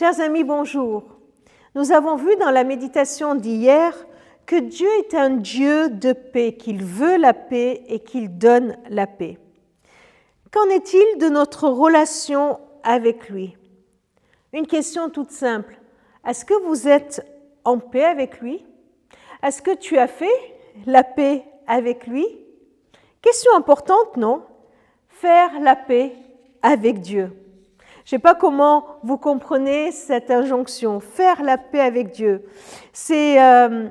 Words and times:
Chers 0.00 0.20
amis, 0.20 0.44
bonjour. 0.44 1.02
Nous 1.74 1.90
avons 1.90 2.14
vu 2.14 2.36
dans 2.36 2.52
la 2.52 2.62
méditation 2.62 3.34
d'hier 3.34 3.92
que 4.46 4.54
Dieu 4.54 4.86
est 5.00 5.12
un 5.12 5.30
Dieu 5.30 5.88
de 5.88 6.12
paix, 6.12 6.52
qu'il 6.52 6.84
veut 6.84 7.16
la 7.16 7.34
paix 7.34 7.82
et 7.88 7.98
qu'il 7.98 8.38
donne 8.38 8.76
la 8.90 9.08
paix. 9.08 9.40
Qu'en 10.52 10.68
est-il 10.68 11.18
de 11.18 11.28
notre 11.28 11.68
relation 11.68 12.60
avec 12.84 13.28
lui? 13.28 13.56
Une 14.52 14.68
question 14.68 15.10
toute 15.10 15.32
simple. 15.32 15.80
Est-ce 16.24 16.44
que 16.44 16.54
vous 16.64 16.86
êtes 16.86 17.26
en 17.64 17.78
paix 17.80 18.04
avec 18.04 18.40
lui? 18.40 18.64
Est-ce 19.42 19.62
que 19.62 19.74
tu 19.74 19.98
as 19.98 20.06
fait 20.06 20.54
la 20.86 21.02
paix 21.02 21.42
avec 21.66 22.06
lui? 22.06 22.24
Question 23.20 23.50
importante, 23.56 24.16
non? 24.16 24.44
Faire 25.08 25.58
la 25.58 25.74
paix 25.74 26.12
avec 26.62 27.00
Dieu. 27.00 27.32
Je 28.08 28.14
ne 28.14 28.20
sais 28.20 28.22
pas 28.22 28.34
comment 28.34 28.86
vous 29.02 29.18
comprenez 29.18 29.92
cette 29.92 30.30
injonction, 30.30 30.98
faire 30.98 31.42
la 31.42 31.58
paix 31.58 31.82
avec 31.82 32.10
Dieu. 32.10 32.42
Euh, 33.10 33.88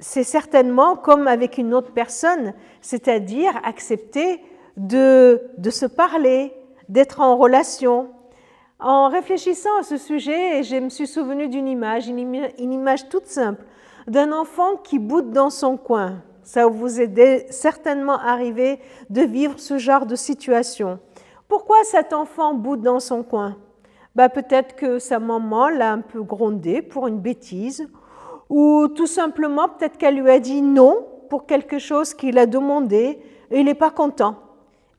c'est 0.00 0.24
certainement 0.24 0.96
comme 0.96 1.28
avec 1.28 1.58
une 1.58 1.74
autre 1.74 1.92
personne, 1.92 2.54
c'est-à-dire 2.80 3.52
accepter 3.62 4.42
de, 4.76 5.40
de 5.58 5.70
se 5.70 5.86
parler, 5.86 6.52
d'être 6.88 7.20
en 7.20 7.36
relation. 7.36 8.08
En 8.80 9.08
réfléchissant 9.08 9.78
à 9.78 9.84
ce 9.84 9.96
sujet, 9.96 10.64
je 10.64 10.74
me 10.74 10.88
suis 10.88 11.06
souvenu 11.06 11.46
d'une 11.46 11.68
image, 11.68 12.08
une 12.08 12.72
image 12.72 13.08
toute 13.08 13.26
simple, 13.26 13.62
d'un 14.08 14.32
enfant 14.32 14.74
qui 14.74 14.98
boude 14.98 15.30
dans 15.30 15.50
son 15.50 15.76
coin. 15.76 16.20
Ça 16.42 16.66
vous 16.66 17.00
est 17.00 17.46
certainement 17.52 18.18
arrivé 18.18 18.80
de 19.08 19.20
vivre 19.20 19.60
ce 19.60 19.78
genre 19.78 20.04
de 20.04 20.16
situation. 20.16 20.98
Pourquoi 21.48 21.82
cet 21.84 22.12
enfant 22.12 22.52
boude 22.52 22.82
dans 22.82 23.00
son 23.00 23.22
coin? 23.22 23.56
Bah, 24.14 24.28
Peut-être 24.28 24.76
que 24.76 24.98
sa 24.98 25.18
maman 25.18 25.70
l'a 25.70 25.92
un 25.92 26.00
peu 26.00 26.22
grondé 26.22 26.82
pour 26.82 27.08
une 27.08 27.18
bêtise, 27.18 27.88
ou 28.50 28.88
tout 28.88 29.06
simplement 29.06 29.68
peut-être 29.68 29.96
qu'elle 29.96 30.20
lui 30.20 30.30
a 30.30 30.40
dit 30.40 30.62
non 30.62 31.06
pour 31.30 31.46
quelque 31.46 31.78
chose 31.78 32.14
qu'il 32.14 32.38
a 32.38 32.46
demandé 32.46 33.22
et 33.50 33.60
il 33.60 33.64
n'est 33.64 33.74
pas 33.74 33.90
content. 33.90 34.36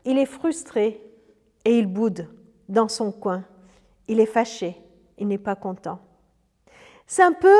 Il 0.05 0.17
est 0.17 0.25
frustré 0.25 1.01
et 1.65 1.77
il 1.77 1.87
boude 1.87 2.27
dans 2.67 2.87
son 2.87 3.11
coin. 3.11 3.43
Il 4.07 4.19
est 4.19 4.25
fâché, 4.25 4.75
il 5.17 5.27
n'est 5.27 5.37
pas 5.37 5.55
content. 5.55 5.99
C'est 7.05 7.23
un 7.23 7.33
peu 7.33 7.55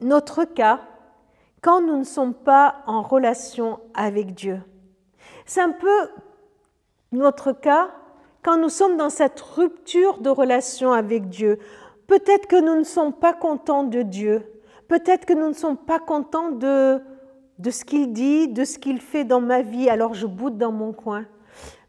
notre 0.00 0.44
cas 0.44 0.80
quand 1.60 1.80
nous 1.80 1.98
ne 1.98 2.04
sommes 2.04 2.34
pas 2.34 2.82
en 2.86 3.02
relation 3.02 3.78
avec 3.94 4.34
Dieu. 4.34 4.60
C'est 5.46 5.60
un 5.60 5.70
peu 5.70 6.08
notre 7.12 7.52
cas 7.52 7.90
quand 8.42 8.58
nous 8.58 8.68
sommes 8.68 8.96
dans 8.96 9.10
cette 9.10 9.40
rupture 9.40 10.18
de 10.18 10.28
relation 10.28 10.92
avec 10.92 11.28
Dieu, 11.28 11.58
peut-être 12.06 12.46
que 12.46 12.60
nous 12.60 12.76
ne 12.76 12.84
sommes 12.84 13.12
pas 13.12 13.32
contents 13.32 13.84
de 13.84 14.02
Dieu, 14.02 14.42
peut-être 14.88 15.24
que 15.24 15.32
nous 15.32 15.48
ne 15.48 15.54
sommes 15.54 15.76
pas 15.76 16.00
contents 16.00 16.50
de, 16.50 17.00
de 17.58 17.70
ce 17.70 17.84
qu'il 17.84 18.12
dit, 18.12 18.48
de 18.48 18.64
ce 18.64 18.78
qu'il 18.78 19.00
fait 19.00 19.24
dans 19.24 19.40
ma 19.40 19.62
vie, 19.62 19.88
alors 19.88 20.14
je 20.14 20.26
boude 20.26 20.58
dans 20.58 20.72
mon 20.72 20.92
coin. 20.92 21.24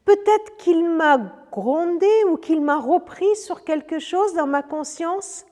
Peut-être 0.06 0.58
qu'il 0.58 0.90
m'a 0.90 1.18
grondé 1.52 2.09
ou 2.30 2.38
qu'il 2.38 2.62
m'a 2.62 2.78
repris 2.78 3.36
sur 3.36 3.64
quelque 3.64 4.00
chose 4.00 4.34
dans 4.34 4.48
ma 4.48 4.62
conscience, 4.62 5.46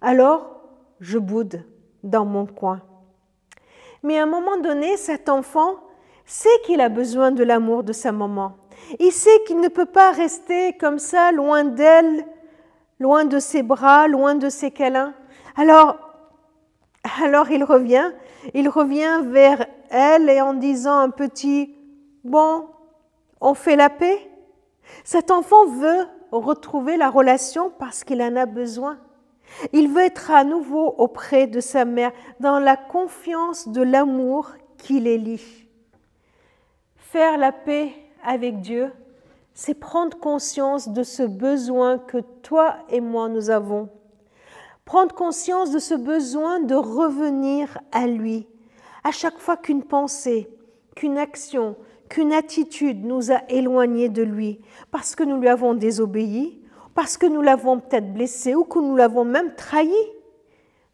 alors 0.00 0.60
je 1.00 1.18
boude 1.18 1.62
dans 2.02 2.24
mon 2.24 2.46
coin. 2.46 2.80
Mais 4.02 4.18
à 4.18 4.22
un 4.22 4.26
moment 4.26 4.56
donné, 4.56 4.96
cet 4.96 5.28
enfant 5.28 5.76
sait 6.24 6.48
qu'il 6.64 6.80
a 6.80 6.88
besoin 6.88 7.30
de 7.30 7.44
l'amour 7.44 7.82
de 7.82 7.92
sa 7.92 8.12
maman. 8.12 8.56
Il 8.98 9.12
sait 9.12 9.42
qu'il 9.46 9.60
ne 9.60 9.68
peut 9.68 9.86
pas 9.86 10.12
rester 10.12 10.72
comme 10.74 10.98
ça, 10.98 11.32
loin 11.32 11.64
d'elle, 11.64 12.24
loin 12.98 13.24
de 13.24 13.38
ses 13.38 13.62
bras, 13.62 14.08
loin 14.08 14.34
de 14.34 14.48
ses 14.48 14.70
câlins. 14.70 15.14
Alors, 15.56 15.98
alors 17.22 17.50
il 17.50 17.64
revient, 17.64 18.12
il 18.54 18.68
revient 18.68 19.22
vers 19.24 19.66
elle 19.90 20.28
et 20.28 20.40
en 20.40 20.54
disant 20.54 20.98
un 20.98 21.10
petit 21.10 21.74
Bon, 22.24 22.66
on 23.40 23.54
fait 23.54 23.76
la 23.76 23.90
paix? 23.90 24.30
Cet 25.04 25.30
enfant 25.30 25.66
veut 25.66 26.06
retrouver 26.32 26.96
la 26.96 27.10
relation 27.10 27.70
parce 27.78 28.04
qu'il 28.04 28.20
en 28.22 28.36
a 28.36 28.46
besoin. 28.46 28.98
Il 29.72 29.88
veut 29.88 30.02
être 30.02 30.30
à 30.30 30.44
nouveau 30.44 30.94
auprès 30.98 31.46
de 31.46 31.60
sa 31.60 31.84
mère 31.84 32.12
dans 32.40 32.58
la 32.58 32.76
confiance 32.76 33.68
de 33.68 33.82
l'amour 33.82 34.50
qui 34.76 35.00
les 35.00 35.18
lie. 35.18 35.66
Faire 36.96 37.38
la 37.38 37.52
paix 37.52 37.92
avec 38.24 38.60
Dieu, 38.60 38.92
c'est 39.54 39.74
prendre 39.74 40.18
conscience 40.18 40.88
de 40.88 41.02
ce 41.02 41.22
besoin 41.22 41.98
que 41.98 42.18
toi 42.42 42.76
et 42.90 43.00
moi 43.00 43.28
nous 43.28 43.50
avons. 43.50 43.88
Prendre 44.84 45.14
conscience 45.14 45.70
de 45.70 45.78
ce 45.78 45.94
besoin 45.94 46.60
de 46.60 46.74
revenir 46.74 47.78
à 47.92 48.06
lui. 48.06 48.46
À 49.04 49.10
chaque 49.10 49.38
fois 49.38 49.56
qu'une 49.56 49.82
pensée, 49.82 50.48
qu'une 50.94 51.18
action, 51.18 51.76
qu'une 52.08 52.32
attitude 52.32 53.04
nous 53.04 53.30
a 53.32 53.42
éloignés 53.48 54.08
de 54.08 54.22
lui, 54.22 54.60
parce 54.90 55.14
que 55.14 55.24
nous 55.24 55.40
lui 55.40 55.48
avons 55.48 55.74
désobéi, 55.74 56.62
parce 56.94 57.16
que 57.16 57.26
nous 57.26 57.42
l'avons 57.42 57.80
peut-être 57.80 58.12
blessé 58.12 58.54
ou 58.54 58.64
que 58.64 58.78
nous 58.78 58.96
l'avons 58.96 59.24
même 59.24 59.54
trahi. 59.54 59.92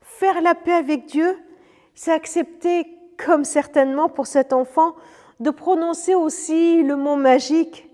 Faire 0.00 0.40
la 0.42 0.54
paix 0.54 0.72
avec 0.72 1.06
Dieu, 1.06 1.38
c'est 1.94 2.12
accepter, 2.12 2.86
comme 3.16 3.44
certainement 3.44 4.08
pour 4.08 4.26
cet 4.26 4.52
enfant, 4.52 4.94
de 5.40 5.50
prononcer 5.50 6.14
aussi 6.14 6.82
le 6.82 6.96
mot 6.96 7.16
magique. 7.16 7.88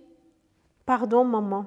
Pardon 0.87 1.25
maman, 1.25 1.67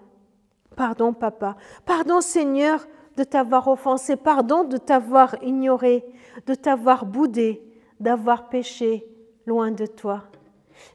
pardon 0.76 1.14
papa, 1.14 1.56
pardon 1.86 2.22
Seigneur 2.22 2.86
de 3.18 3.24
t'avoir 3.24 3.68
offensé, 3.68 4.16
pardon 4.16 4.64
de 4.64 4.78
t'avoir 4.78 5.36
ignoré, 5.44 6.04
de 6.48 6.56
t'avoir 6.56 7.06
boudé, 7.06 7.62
d'avoir 8.00 8.50
péché 8.50 9.06
loin 9.46 9.72
de 9.72 9.86
toi. 9.86 10.24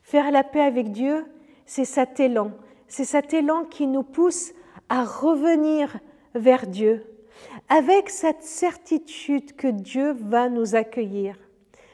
Faire 0.02 0.30
la 0.30 0.44
paix 0.44 0.60
avec 0.60 0.90
Dieu, 0.90 1.24
c'est 1.64 1.84
cet 1.84 2.20
élan, 2.20 2.50
c'est 2.88 3.04
cet 3.04 3.32
élan 3.34 3.64
qui 3.64 3.86
nous 3.86 4.02
pousse 4.02 4.52
à 4.88 5.04
revenir 5.04 5.98
vers 6.34 6.66
Dieu, 6.66 7.04
avec 7.68 8.10
cette 8.10 8.42
certitude 8.42 9.54
que 9.54 9.68
Dieu 9.68 10.12
va 10.12 10.48
nous 10.48 10.74
accueillir. 10.74 11.36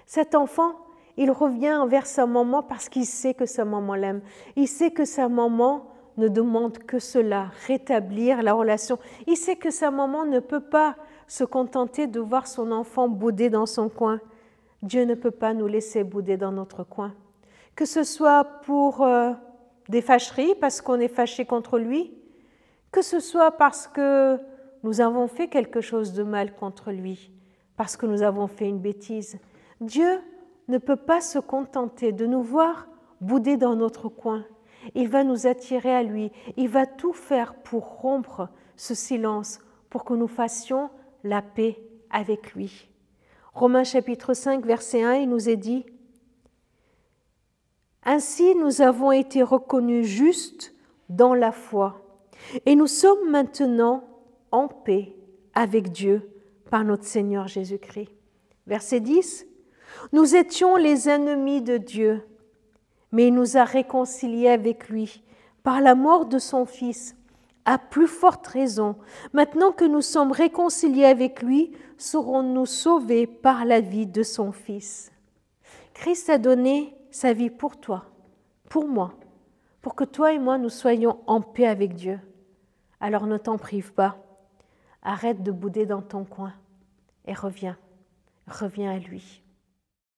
Cet 0.07 0.35
enfant, 0.35 0.73
il 1.17 1.31
revient 1.31 1.85
vers 1.89 2.07
sa 2.07 2.27
maman 2.27 2.63
parce 2.63 2.89
qu'il 2.89 3.07
sait 3.07 3.35
que 3.35 3.47
sa 3.47 3.65
maman 3.65 3.95
l'aime. 3.95 4.21
Il 4.57 4.69
sait 4.69 4.91
que 4.91 5.05
sa 5.05 5.29
maman 5.29 5.87
ne 6.17 6.29
demande 6.29 6.79
que 6.79 6.99
cela, 6.99 7.51
rétablir 7.67 8.43
la 8.43 8.53
relation. 8.53 8.99
Il 9.27 9.37
sait 9.37 9.57
que 9.57 9.71
sa 9.71 9.91
maman 9.91 10.25
ne 10.25 10.41
peut 10.41 10.61
pas 10.61 10.97
se 11.27 11.45
contenter 11.45 12.07
de 12.07 12.21
voir 12.21 12.47
son 12.47 12.71
enfant 12.71 13.09
bouder 13.09 13.51
dans 13.51 13.67
son 13.67 13.89
coin. 13.89 14.21
Dieu 14.83 15.05
ne 15.05 15.15
peut 15.15 15.31
pas 15.31 15.55
nous 15.55 15.67
laisser 15.67 16.05
bouder 16.05 16.37
dans 16.37 16.53
notre 16.53 16.85
coin. 16.85 17.15
Que 17.75 17.85
ce 17.85 18.05
soit 18.05 18.45
pour 18.63 19.03
euh, 19.03 19.33
des 19.89 20.03
fâcheries 20.03 20.55
parce 20.61 20.81
qu'on 20.81 21.01
est 21.01 21.09
fâché 21.09 21.45
contre 21.45 21.79
lui, 21.79 22.15
que 22.93 23.03
ce 23.03 23.19
soit 23.19 23.53
parce 23.53 23.89
que 23.89 24.39
nous 24.83 25.01
avons 25.01 25.27
fait 25.27 25.49
quelque 25.49 25.81
chose 25.81 26.13
de 26.13 26.23
mal 26.23 26.55
contre 26.55 26.93
lui, 26.93 27.33
parce 27.77 27.97
que 27.97 28.07
nous 28.07 28.23
avons 28.23 28.47
fait 28.47 28.69
une 28.69 28.79
bêtise. 28.79 29.39
Dieu 29.81 30.21
ne 30.69 30.79
peut 30.79 30.97
pas 30.97 31.21
se 31.21 31.39
contenter 31.39 32.13
de 32.13 32.27
nous 32.27 32.43
voir 32.43 32.89
bouder 33.21 33.57
dans 33.57 33.77
notre 33.77 34.09
coin. 34.09 34.45
Il 34.95 35.09
va 35.09 35.25
nous 35.25 35.47
attirer 35.47 35.95
à 35.95 36.03
lui. 36.03 36.31
Il 36.57 36.69
va 36.69 36.87
tout 36.87 37.13
faire 37.13 37.55
pour 37.55 38.01
rompre 38.01 38.49
ce 38.77 38.95
silence, 38.95 39.61
pour 39.89 40.05
que 40.05 40.15
nous 40.15 40.29
fassions 40.29 40.91
la 41.23 41.43
paix 41.43 41.81
avec 42.11 42.55
lui. 42.55 42.89
Romains 43.55 43.85
chapitre 43.85 44.35
5, 44.35 44.65
verset 44.65 45.03
1, 45.03 45.15
il 45.15 45.29
nous 45.29 45.49
est 45.49 45.57
dit, 45.57 45.87
Ainsi 48.05 48.55
nous 48.57 48.83
avons 48.83 49.13
été 49.13 49.43
reconnus 49.43 50.07
justes 50.07 50.75
dans 51.09 51.35
la 51.35 51.53
foi, 51.53 52.01
et 52.67 52.75
nous 52.75 52.87
sommes 52.87 53.31
maintenant 53.31 54.05
en 54.51 54.69
paix 54.69 55.15
avec 55.55 55.93
Dieu 55.93 56.31
par 56.71 56.85
notre 56.85 57.05
Seigneur 57.05 57.47
Jésus-Christ. 57.47 58.11
Verset 58.67 59.01
10, 59.01 59.47
nous 60.13 60.35
étions 60.35 60.77
les 60.77 61.09
ennemis 61.09 61.63
de 61.63 61.77
Dieu, 61.77 62.27
mais 63.13 63.29
il 63.29 63.35
nous 63.35 63.57
a 63.57 63.65
réconciliés 63.65 64.49
avec 64.49 64.89
lui 64.89 65.23
par 65.63 65.81
la 65.81 65.95
mort 65.95 66.27
de 66.27 66.39
son 66.39 66.67
Fils. 66.67 67.17
À 67.65 67.79
plus 67.79 68.09
forte 68.09 68.47
raison, 68.47 68.97
maintenant 69.33 69.73
que 69.73 69.87
nous 69.87 70.03
sommes 70.03 70.33
réconciliés 70.33 71.07
avec 71.07 71.43
lui, 71.43 71.73
serons-nous 71.97 72.67
sauvés 72.67 73.27
par 73.27 73.65
la 73.65 73.81
vie 73.81 74.07
de 74.07 74.23
son 74.23 74.53
Fils? 74.53 75.11
Christ 75.95 76.29
a 76.29 76.37
donné 76.37 76.95
sa 77.11 77.33
vie 77.33 77.49
pour 77.49 77.79
toi, 77.79 78.05
pour 78.69 78.87
moi, 78.87 79.15
pour 79.81 79.95
que 79.95 80.05
toi 80.05 80.33
et 80.33 80.39
moi 80.39 80.59
nous 80.59 80.69
soyons 80.69 81.21
en 81.27 81.41
paix 81.41 81.67
avec 81.67 81.95
Dieu. 81.95 82.19
Alors 83.01 83.27
ne 83.27 83.39
t'en 83.39 83.57
prive 83.57 83.95
pas. 83.95 84.17
Arrête 85.03 85.43
de 85.43 85.53
bouder 85.53 85.87
dans 85.87 86.03
ton 86.03 86.25
coin 86.25 86.53
et 87.27 87.35
reviens, 87.35 87.77
reviens 88.47 88.91
à 88.93 88.99
lui. 88.99 89.44